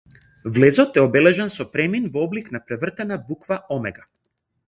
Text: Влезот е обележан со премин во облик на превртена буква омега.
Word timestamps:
Влезот 0.53 0.95
е 1.01 1.03
обележан 1.07 1.51
со 1.57 1.67
премин 1.75 2.09
во 2.15 2.23
облик 2.29 2.49
на 2.57 2.63
превртена 2.71 3.21
буква 3.27 3.61
омега. 3.79 4.09